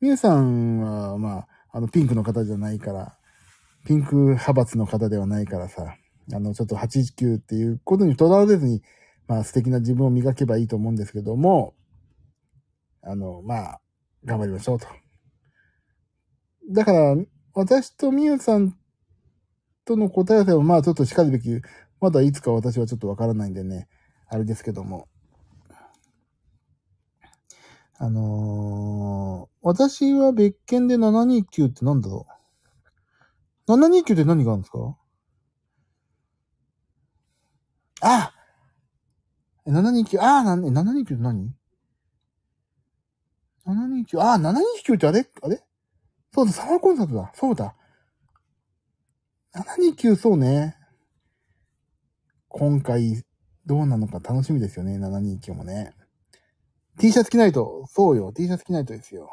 [0.00, 3.18] みゆさんは、まあ、あの、ピンクの方じゃないから、
[3.84, 5.96] ピンク派閥の方ではないからさ、
[6.32, 8.82] あの、ちょっと89っていうことにとらわれずに、
[9.28, 11.74] まあ、素敵な自分を磨けばいいと思うんですけども、
[13.06, 13.80] あの、まあ、
[14.24, 14.86] 頑張りましょうと。
[16.72, 17.16] だから、
[17.54, 18.76] 私とみゆさん
[19.84, 21.60] との答え合わせは、まあ、ちょっと叱るべき、
[22.00, 23.88] まだいつか私はちょっとわからないんでね、
[24.28, 25.08] あれですけども。
[27.98, 32.26] あのー、私は別件で729ってなんだろ
[33.68, 34.96] う ?729 って何があるんですか？
[38.02, 38.34] あ
[39.66, 41.54] !729、ああ、なん、え729って何？
[43.66, 45.28] ?729、あ、729ってあれ？
[45.42, 45.62] あれ？
[46.32, 47.32] そうだ、サマーコンサートだ。
[47.34, 47.74] そうだ。
[49.54, 50.76] 729そうね。
[52.48, 53.24] 今回、
[53.66, 55.94] どうなのか楽しみですよね、729もね。
[56.98, 59.30] T シャツ着ないと、そうよ、T シャツ着ないとですよ。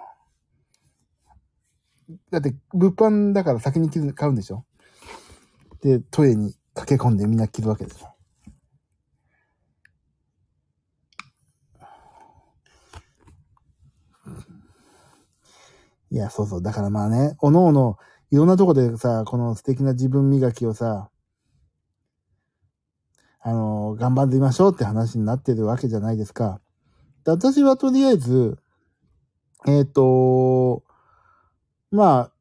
[2.31, 4.65] だって、物販だから先に着る買うんでしょ？
[5.81, 8.12] で、トイレに駆け込んでみんな着るわけでしょ？
[16.13, 16.61] いや、そうそう。
[16.61, 17.97] だからまあね、おのおの、
[18.29, 21.09] いろんなとこでさ、この素敵な自分磨きをさ、
[23.39, 26.61] あの、頑張ってみましょうって話になってるわけじゃないですか。
[27.25, 28.59] で私はとりあえず、
[29.65, 30.83] えっ、と、
[31.89, 32.31] ま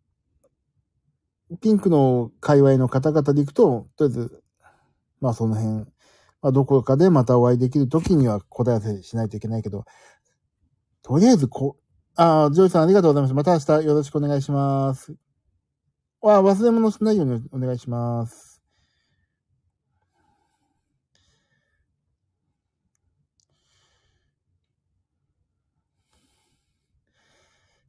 [1.51, 4.43] あ、ピンクの界隈の方々で行くと、とりあえず、
[5.23, 5.77] まあその辺、
[6.43, 9.87] まあどこかでまたお会いできる時には答え合わせしないといけないけど、
[11.03, 11.79] とりあえずこ、
[12.15, 13.35] ああ、ジョイさんありがとうございました。
[13.35, 15.15] また明日よろしくお願いします。
[16.23, 18.61] あ忘れ物しないようにお願いします。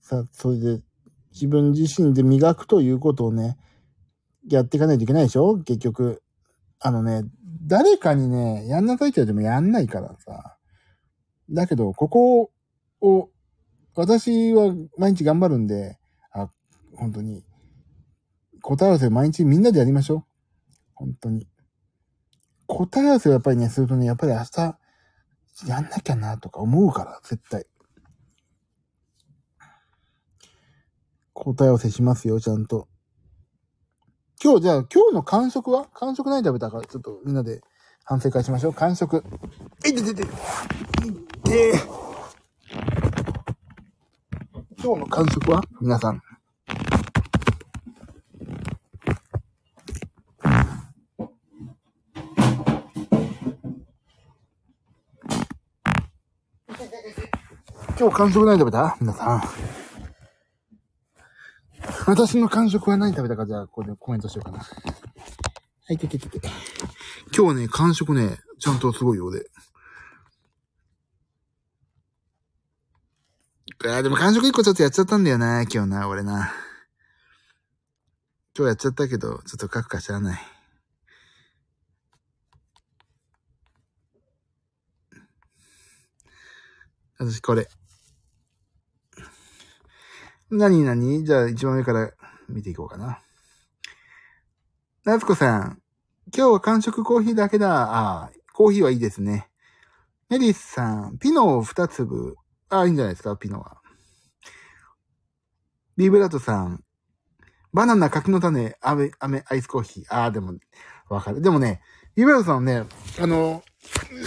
[0.02, 0.80] さあ、それで、
[1.32, 3.58] 自分自身で磨くということをね、
[4.50, 5.58] やっていかないといけないでしょ？
[5.58, 6.22] 結局。
[6.80, 7.24] あのね、
[7.68, 10.58] 誰かにね、やんなさいって言われてもやんないからさ。
[11.50, 12.52] だけど、ここ
[13.02, 13.30] を、
[13.96, 16.00] 私は毎日頑張るんで、
[16.32, 16.50] あ、
[16.96, 17.44] 本当に、
[18.62, 20.24] 答え合わせ毎日みんなでやりましょう。
[20.96, 21.48] 本当に。
[22.66, 24.78] 答え合わせをやっぱりね、するとね、やっぱり明日、
[25.68, 27.68] やんなきゃなとか思うから、絶対。
[31.34, 32.88] 答え合わせしますよ、ちゃんと。
[34.42, 35.88] 今日、じゃあ、今日の完食は？
[35.94, 37.62] 完食何食べたか、ちょっとみんなで
[38.04, 38.74] 反省会しましょう。
[38.74, 39.24] 完食。
[39.86, 40.24] えいててて。
[40.24, 40.30] いっ
[41.44, 41.74] て
[44.84, 45.64] 今日の完食は？
[45.80, 46.22] 皆さん。
[57.98, 58.98] 今日完食何食べた？
[59.00, 59.42] 皆さん。
[62.06, 64.58] 私の完食は何食べたか、じゃあ、ここでコメントしようかな。
[64.58, 64.66] は
[65.92, 66.42] い、てててて。
[67.34, 69.46] 今日ね、完食ね、ちゃんとすごいようで。
[73.84, 76.54] いや、でも完食一個ちょっとやっちゃったんだよな、今日な、俺な。
[78.58, 80.42] 今日やっちゃったけど、ちょっと書くか知らない。
[87.20, 87.68] 私、これ。
[90.50, 91.26] 何何？
[91.26, 92.12] じゃあ一番上から
[92.48, 93.20] 見ていこうかな。
[95.04, 95.82] 夏子さん。
[96.34, 97.82] 今日は完食コーヒーだけだ。
[97.82, 99.50] ああ、コーヒーはいいですね。
[100.30, 101.18] メリスさん。
[101.20, 102.38] ピノを二粒。
[102.74, 103.78] ああ、いいんじゃないですか、ピノは。
[105.96, 106.84] ビーブラートさん。
[107.72, 110.06] バナナ、柿の種、飴、飴、アイスコーヒー。
[110.10, 110.56] ああ、でも、
[111.08, 111.42] わかる。
[111.42, 111.82] でもね、
[112.16, 112.88] ビーブラートさんはね、
[113.22, 113.64] あの、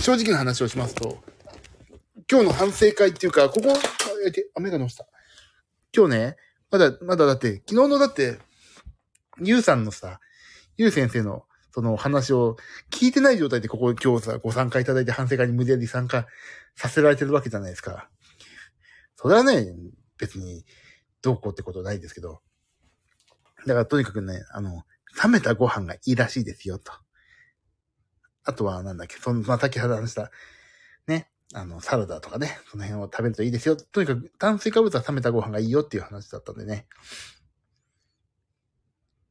[0.00, 1.18] 正直な話をしますと、
[2.30, 3.76] 今日の反省会っていうか、ここ、あ、
[4.54, 5.08] 雨が乗した。
[5.92, 6.36] 今日ね、
[6.70, 8.38] まだ、まだだって、昨日のだって、
[9.42, 10.20] ゆうさんのさ、
[10.76, 12.56] ゆう先生の、その話を
[12.92, 16.26] 聞いてない状態でここ今日さ、ご参加いただいて反省会に無理やり参加
[16.76, 18.08] させられてるわけじゃないですか。
[19.16, 19.74] それはね、
[20.18, 20.64] 別に、
[21.22, 22.40] どうこうってことないですけど。
[23.66, 24.84] だからとにかくね、あの、
[25.22, 26.92] 冷めたご飯がいいらしいですよ、と。
[28.44, 30.30] あとは、なんだっけ、その、まあ、さっき話した、
[31.08, 33.76] ね、あの、サラダとかね、その辺を食べるといいですよ。
[33.76, 36.86] とにかく炭水化物は冷めたご飯がいいよっていう話だったんでね。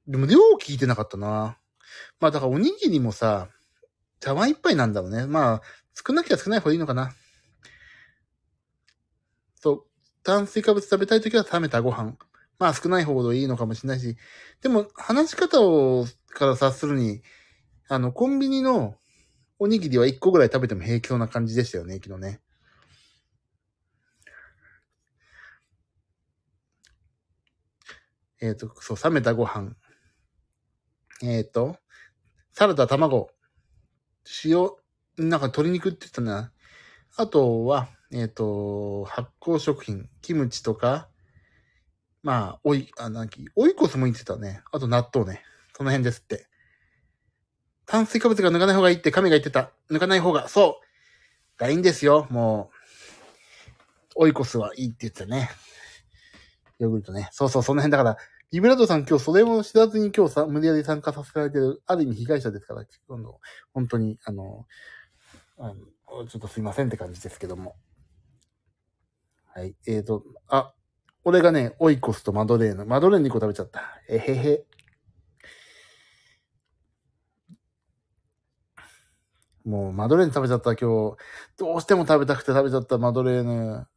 [0.08, 1.58] でも量聞いてなかったな。
[2.20, 3.50] まあだからおにぎりもさ、
[4.20, 5.26] 茶碗一杯なんだろうね。
[5.28, 5.62] まあ、
[5.94, 7.14] 少なきゃ少ない方がいいのかな。
[9.66, 9.84] そう。
[10.22, 12.16] 炭水化物食べたいときは冷めたご飯。
[12.60, 14.16] まあ少ない方がいいのかもしれないし。
[14.62, 17.24] でも話し方を、から察するに、
[17.88, 18.96] あの、コンビニの
[19.58, 22.42] おにぎりは1個ぐらい食べても平気そうな感じでしたよね、昨日ね。
[28.40, 29.76] えっ、ー、と、そう、冷めたご飯。
[31.24, 31.78] えっ、ー、と、
[32.54, 33.32] サラダ、卵、
[34.44, 34.70] 塩、
[35.18, 36.52] なんか鶏肉って言ったな。
[37.18, 41.10] あとは、えっ、ー、と、発酵食品、キムチとか、
[42.24, 44.62] まあ、おい、あ、なんき、オイコスも言ってたね。
[44.72, 45.44] あと納豆ね。
[45.78, 46.48] その辺ですって。
[47.86, 49.72] 炭水化物が抜かない方がいいって神が言ってた。
[49.92, 51.60] 抜かない方が、そう。
[51.60, 52.28] がいいんですよ。
[52.30, 52.72] も
[54.16, 55.50] う、オイコスはいいって言ってたね。
[56.80, 57.30] ヨーグルトね。
[57.32, 58.18] そうそう、その辺だから、
[58.52, 63.40] ビブラートさん今日それも知らずに今日さ、無理やり参加させられてる、ある意味被害者ですから、今度、
[63.74, 64.66] 本当に、あの、
[65.58, 67.76] あのちょっとすいませんって感じですけども。
[69.56, 69.74] はい。
[69.88, 70.74] えーと、あ、
[71.24, 72.86] 俺がね、オイコスとマドレーヌ。
[72.86, 73.82] マドレーヌ2個食べちゃった。
[74.10, 74.66] えへへ。
[79.64, 81.18] もう、マドレーヌ食べちゃった、今日。
[81.58, 83.88] どうしても食べたくて食べちゃった、マドレーヌ。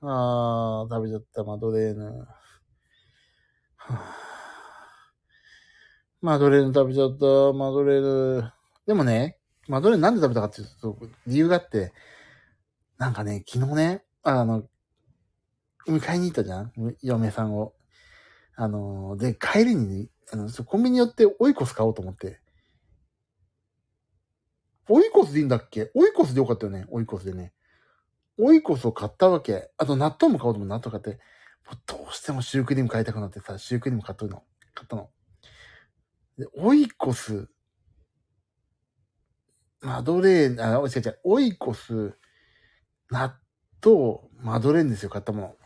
[0.00, 2.26] あー、食べちゃった、マドレーヌ。
[3.76, 4.16] はあ、
[6.20, 8.52] マドレーヌ食べちゃった、マドレーヌ。
[8.84, 11.92] でもね、マドレーヌなんで食べたかっていうと、理由があって、
[12.98, 14.64] なんかね、昨日ね、あの、
[15.88, 16.72] 迎えに行ったじゃん？
[17.02, 17.74] 嫁さんを。
[18.56, 22.40] あの、で、帰りに、あの、コンビニ寄ってオイコス買おうと思って。
[24.88, 25.90] オイコスでいいんだっけ？
[25.94, 26.86] オイコスでよかったよね？
[26.90, 27.52] オイコスでね。
[28.38, 29.70] オイコスを買ったわけ。
[29.76, 30.68] あと納豆も買おうと思う。
[30.68, 31.20] 納豆買って。
[31.86, 34.42] どうしてもシュークリーム買いたくなってさ、シュークリーム買っとるの。
[34.74, 35.10] 買ったの。
[36.38, 37.48] で、オイコス、
[39.82, 42.16] マドレーヌ、あ、違う違う、オイコス、
[43.10, 43.34] 納
[43.84, 45.56] 豆、マドレーヌですよ、買ったもの。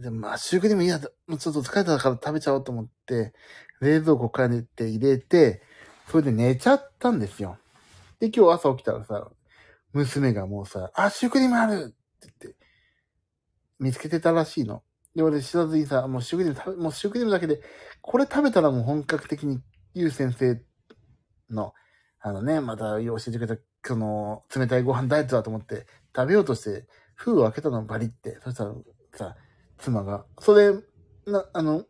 [0.00, 3.32] で、まあ、シュークリームいいや、もうちょっと疲れたから食べちゃおうと思って、
[3.80, 5.62] 冷蔵庫から寝て入れて、
[6.08, 7.58] それで寝ちゃったんですよ。
[8.18, 9.30] で、今日朝起きたらさ、
[9.92, 12.56] 娘がもうさ、あ、シュークリームあるって言って、
[13.78, 14.82] 見つけてたらしいの。
[15.14, 17.60] で、俺知らずにさ、もうシュークリーム食べ、もうシュークリームだけで、
[18.00, 19.60] これ食べたらもう本格的に、
[19.94, 20.62] ゆう先生
[21.50, 21.74] の、
[22.20, 28.38] あのね、また教えてくれたその、冷たいご飯ダイエットだと思って、食べようとして、封を開けたのバリって。
[28.42, 28.74] そしたら、
[29.14, 29.36] さ、
[29.82, 30.72] 妻が、それ、
[31.26, 31.84] な、あの、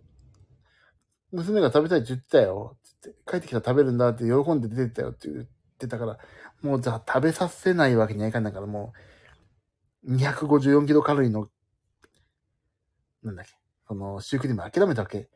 [1.31, 2.76] 娘が食べたいって言ってたよ。
[2.83, 5.46] つって、帰ってきたら食べるんだって喜んで出てたよって言っ
[5.78, 6.18] てたから、
[6.62, 8.92] もうじゃあ食べさせないわけにはいかないから、も
[10.05, 11.48] う、254キロカロリーの、
[13.22, 13.52] なんだっけ、
[13.87, 15.28] その、シュークリーム諦めたわけ。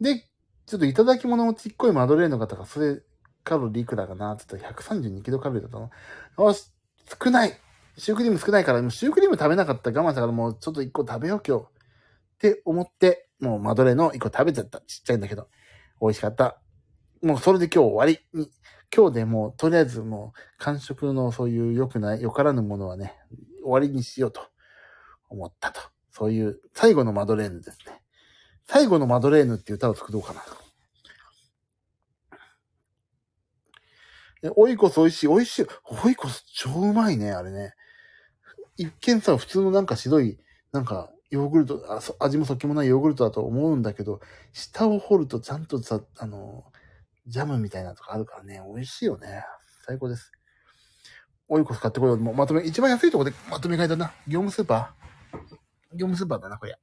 [0.00, 0.18] で、
[0.66, 3.02] ちょっといただき物のちっこいマドレーヌの方が、それ、
[3.44, 5.90] カロリーいくらかなって言ったら132キロカロリーだったの。
[6.46, 6.70] よし、
[7.22, 7.58] 少ない
[7.96, 11.79] シュークリーム少ないから、シュークリーム食べなかったら我慢したからもうちょっと一個食べよう今日。
[12.40, 14.80] って思って、もうマドレーヌの一個食べちゃった。
[14.80, 15.48] ちっちゃいんだけど。
[16.00, 16.58] 美味しかった。
[17.22, 18.50] もうそれで今日終わりに。
[18.94, 23.14] 今日でもうとりあえずもう完食のそういう良くない、良からぬものはね、
[23.62, 24.40] 終わりにしようと
[25.28, 25.80] 思ったと。
[26.10, 28.02] そういう最後のマドレーヌですね。
[28.66, 30.42] 最後のマドレーヌっていう歌を作ろうかな。
[34.42, 35.28] え、オイコス美味しい。
[35.28, 35.66] 美味しい。
[36.04, 37.74] オイコス超うまいね、あれね。
[38.76, 40.38] 一見さ、普通のなんか白い、
[40.72, 44.20] なんか、ヨーグルト、あそ味もそっけもないヨーグルトだと思うんだけど、
[44.52, 46.64] 下を掘るとちゃんとさ、あの、
[47.26, 49.44] ジャムみたいなとかあるからね、美味しいよね。
[49.86, 50.32] 最高です。
[51.48, 52.18] オイコス買ってこよう。
[52.18, 54.12] もうまとめ、一番安いとこでまとめ買いだな。
[54.26, 56.76] 業務スーパー業務スーパーだな、これ。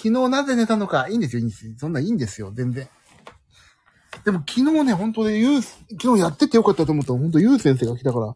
[0.00, 1.74] 昨日なぜ寝たのか、いいんですよ、いいんですよ。
[1.78, 2.88] そんないいんですよ、全然。
[4.24, 8.34] でも昨日ね、本当ね、ゆう、昨日やっててよかったと思ったら、本当ゆう先生が来たから、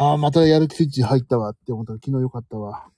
[0.00, 2.88] ああ、またやる気スイッチ入ったわって思ったら昨日よかったわ。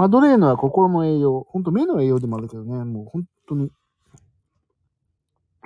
[0.00, 1.46] マドレーヌは心の栄養。
[1.50, 3.70] ほんと目の栄養でもあるけどね、もう本当に。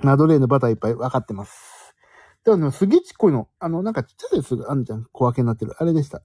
[0.02, 1.94] マドレーヌバターいっぱい分かってます。
[2.44, 3.48] でもね、すげえちっこいの。
[3.60, 5.06] あの、なんかちっちゃいやつがあるじゃん。
[5.12, 5.76] 小分けになってる。
[5.78, 6.20] あれでした。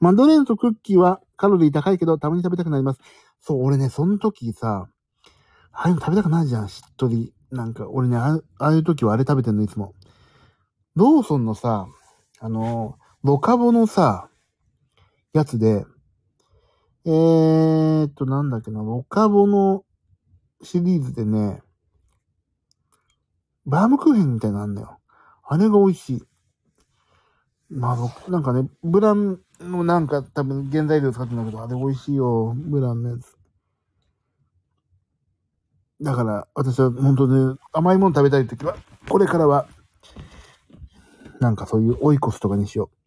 [0.00, 3.00] マドレーヌとクッキーはカロリー高いけど、たまに食べたくなります。
[3.40, 4.90] そう、俺ね、その時さ、
[5.72, 7.32] ああいうの食べたくなるじゃん、しっとり。
[7.50, 9.94] なんか、俺ね、ああいう時はあれ食べてんの、いつも。
[10.94, 11.86] ローソンのさ、
[12.38, 14.29] あの、ロカボのさ、
[15.32, 15.84] やつで、
[17.06, 19.84] えーっと、なんだっけな、ロカボの
[20.62, 21.62] シリーズでね、
[23.66, 24.98] バームクーヘンみたいなのあんだよ。
[25.44, 26.22] あれが美味しい。
[27.70, 32.52] まあ、ろなんかね、ブランのなんか多分原材料使ってんだけど、あれ美味しいよ。
[32.56, 33.36] ブランのやつ。
[36.02, 38.76] だから、私は本当に甘いもの食べたいときは、
[39.08, 39.68] これからは、
[41.40, 42.99] なんかそういうオイコスとかにしよう。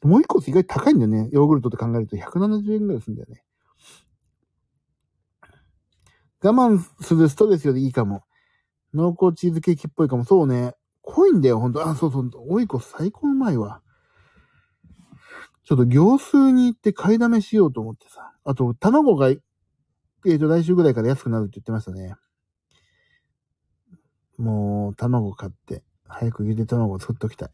[0.00, 1.28] でもオイコス意外高いんだよね。
[1.32, 3.42] ヨーグルトって考えると170円ぐらいするんだよね。
[6.42, 8.24] 我慢するストレスよりいいかも。
[8.94, 10.24] 濃厚チーズケーキっぽいかも。
[10.24, 10.74] そうね。
[11.02, 11.86] 濃いんだよ、ほんと。
[11.86, 12.30] あ、そうそう。
[12.48, 13.82] オイコス最高うまいわ。
[15.64, 18.32] ちょっと行数に行って買いだめしようと思ってさ。
[18.44, 19.34] あと、卵が、え
[20.34, 22.14] っ、と、来週ぐらいから安くなるって言ってましたね。
[24.36, 27.46] もう、卵買って、早くゆで卵を作っときた。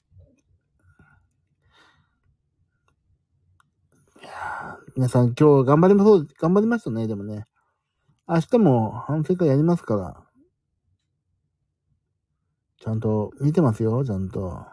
[4.22, 7.44] いやー皆さん今日頑張りまそう、頑張りましたね、でもね。
[8.26, 10.24] 明日も反省会やりますから。
[12.80, 14.64] ちゃんと見てますよ、ちゃんと。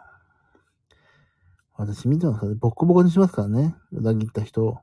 [1.76, 3.74] 私見てますから、ボッコボコにしますからね。
[3.92, 4.78] 裏切った人を。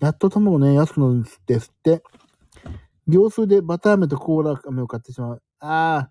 [0.00, 2.02] やっと卵ね、安くなるんですって。
[3.06, 5.42] 秒数でバター飴とコーラ飴を買ってしまう。
[5.60, 6.10] あ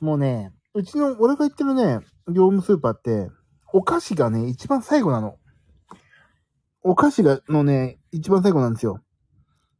[0.00, 3.28] もうね、うちの、俺が行ってるね、業務スーパーって、
[3.72, 5.36] お菓子がね、一番最後なの。
[6.82, 9.02] お菓子が、のね、一番最後なんですよ。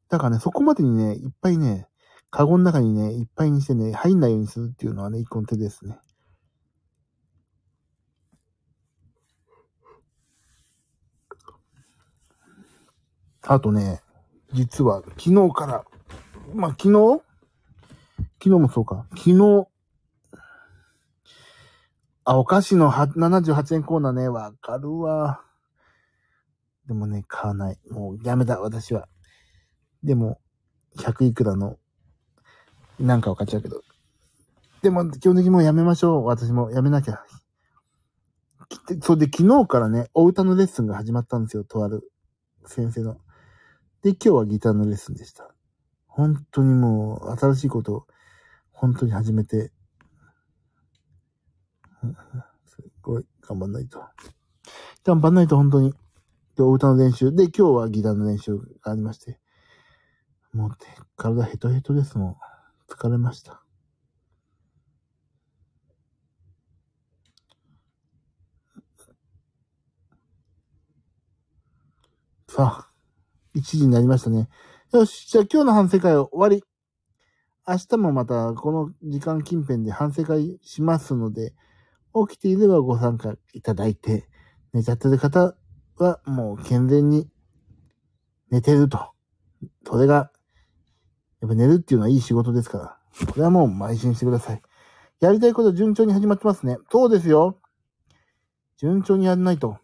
[0.08, 1.86] だからね、そこまでにね、いっぱいね、
[2.30, 5.98] カゴの中にね、いっぱいにしてね、入んないようにするっていうのはね、一個の手ですね。
[13.42, 14.02] あとね、
[14.52, 15.84] 実は昨日から、
[16.54, 17.22] まあ、昨日？
[18.42, 19.06] 昨日もそうか。
[19.10, 19.66] 昨日、
[22.24, 25.42] あ、お菓子の78円コーナーね、わかるわ。
[26.86, 27.78] でもね、買わない。
[27.90, 29.08] もうやめた、私は。
[30.02, 30.40] でも、
[30.98, 31.78] 100いくらの、
[32.98, 33.82] なんかは買っちゃうけど。
[34.82, 36.24] でも、基本的にもうやめましょう。
[36.24, 37.22] 私もやめなきゃ。
[38.68, 41.64] きそれで昨日からね、お歌のレッスンが始まったんですよ。
[41.64, 42.10] とある
[42.66, 43.18] 先生の。
[44.02, 45.54] で、今日はギターのレッスンでした。
[46.06, 48.06] 本当にもう、新しいことを、
[48.72, 49.72] 本当に始めて、
[52.02, 52.16] うん
[52.66, 54.02] すごい、頑張んないと。
[55.04, 55.92] 頑張んないと、本当に。
[56.56, 57.34] で、お歌の練習。
[57.34, 59.38] で、今日はギターの練習がありまして。
[60.52, 60.70] もう、
[61.16, 62.36] 体ヘトヘトですもん。
[62.88, 63.62] 疲れました。
[72.48, 72.90] さあ、
[73.54, 74.48] 1時になりましたね。
[74.92, 76.64] よし、じゃあ今日の反省会は終わり。
[77.66, 81.54] 明日もまたこの時間近辺で反省会しますので、
[82.28, 84.28] 起きていればご参加いただいて、
[84.72, 85.54] 寝ちゃってる方
[85.96, 87.28] はもう健全に
[88.50, 89.12] 寝てると。
[89.86, 90.30] それが、
[91.40, 93.26] やっぱ寝るっていうのはいい仕事ですから。
[93.26, 94.62] これはもう邁進してください。
[95.20, 96.78] やりたいこと順調に始まってますね。
[96.90, 97.58] そうですよ。
[98.78, 99.78] 順調にやらないと。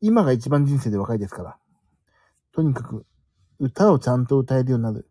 [0.00, 1.58] 今が一番人生で若いですから。
[2.52, 3.06] とにかく、
[3.58, 5.08] 歌をちゃんと歌えるようになる。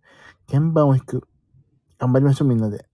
[0.49, 1.27] 鍵盤を弾く。
[1.97, 2.90] 頑張りましょう、みんなで。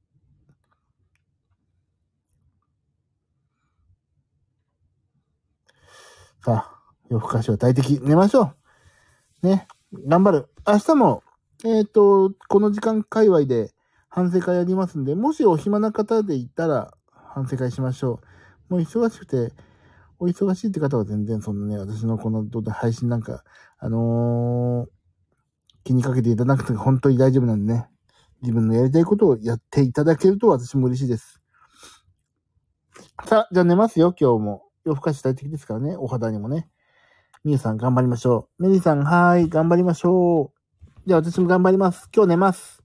[6.47, 6.79] さあ、
[7.09, 7.99] 夜更かしは大敵。
[8.01, 8.53] 寝ましょ
[9.43, 9.47] う。
[9.47, 9.67] ね。
[10.07, 10.47] 頑張る。
[10.65, 11.21] 明日も、
[11.65, 13.73] えっ、ー、と、この時間界隈で
[14.07, 18.21] 反省会やりますんで、もしお暇な方でいたら反省会しましょ
[18.69, 18.75] う。
[18.75, 19.51] もう忙しくて、
[20.19, 23.43] お忙しいって方は全然そんなね、私のこの配信なんか、
[23.77, 24.89] あのー、
[25.83, 27.89] 気にかけていただくて本当に大丈夫なんでね。
[28.41, 31.41] 自分のやりたいことをやっていただけると私も嬉しいです。
[33.25, 34.66] さあ、じゃあ寝ますよ、今日も。
[34.87, 36.69] 夜更かし大敵ですからね、お肌にもね。
[37.43, 38.63] みゆさん頑張りましょう。
[38.63, 41.01] メリーさん、はーい、頑張りましょう。
[41.05, 42.09] じゃあ私も頑張ります。
[42.15, 42.81] 今日寝ます。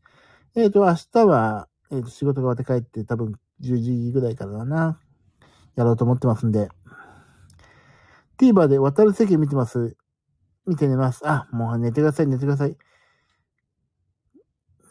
[0.56, 4.98] えっ、ー、と、明日は、えっ、ー、と、仕事が終わって帰って多分10時ぐらいからだな。
[5.76, 6.70] やろうと思ってますんで。
[8.36, 9.96] TVer で渡る席見てます。
[10.66, 11.22] 見て寝ます。
[11.24, 12.76] あ、もう寝てください、寝てください。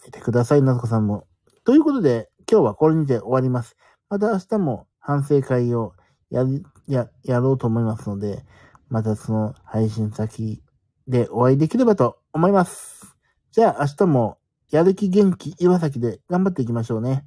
[0.05, 1.27] 寝てください、なずこさんも。
[1.65, 3.75] ということで、今日はこれにて終わります。
[4.09, 5.93] また明日も反省会を
[6.31, 8.43] やり、や、やろうと思いますので、
[8.89, 10.63] またその配信先
[11.07, 13.15] でお会いできればと思います。
[13.51, 14.37] じゃあ明日も
[14.69, 17.25] やる気元気岩崎で頑張っていきましょうね。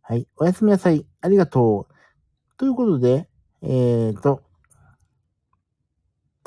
[0.00, 0.26] はい。
[0.38, 1.06] おやすみなさい。
[1.20, 1.94] ありがとう。
[2.56, 3.28] ということで、
[3.62, 4.42] えーと、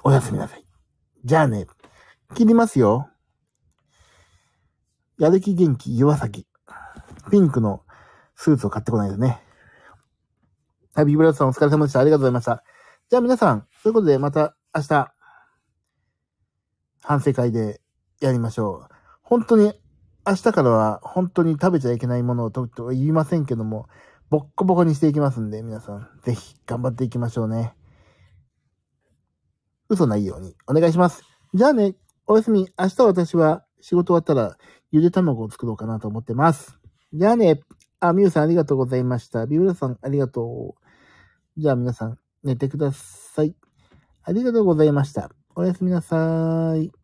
[0.03, 0.65] おやすみなさい。
[1.23, 1.67] じゃあね、
[2.35, 3.09] 切りますよ。
[5.19, 6.47] やる気元気岩崎。
[7.29, 7.83] ピンクの
[8.35, 9.19] スーツを買ってこないです
[10.93, 12.01] はい、ビブラートさんお疲れ様でした。
[12.01, 12.63] ありがとうございました。
[13.09, 15.13] じゃあ皆さん、ということでまた明日、
[17.01, 17.79] 反省会で
[18.19, 18.95] やりましょう。
[19.21, 19.73] 本当に、
[20.27, 23.87] 明日からは本当に食べちゃいけないものをとと言いませんけども、
[24.29, 27.73] ボッコボコにしていきますんで、皆さん、ぜひ頑張っていきましょうね。
[29.87, 31.23] 嘘ないようにお願いします。
[31.53, 31.95] じゃあね、
[32.27, 32.69] おやすみ。
[32.77, 34.57] 明日私は仕事終わったら
[34.91, 36.77] ゆで卵を作ろうかなと思ってます。
[37.13, 37.61] じゃあね。
[38.03, 39.45] あ、みゆさんありがとうございました。
[39.45, 40.80] ビブラさんありがとう。
[41.57, 43.55] じゃあ皆さん、寝てください。
[44.23, 45.31] ありがとうございました。
[45.55, 47.00] おやすみなさーい。